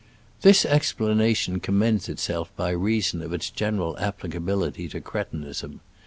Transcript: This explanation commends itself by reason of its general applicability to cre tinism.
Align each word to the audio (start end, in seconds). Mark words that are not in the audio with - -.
This 0.41 0.65
explanation 0.65 1.59
commends 1.59 2.09
itself 2.09 2.51
by 2.55 2.71
reason 2.71 3.21
of 3.21 3.33
its 3.33 3.51
general 3.51 3.95
applicability 3.99 4.87
to 4.89 4.99
cre 4.99 5.19
tinism. 5.31 5.77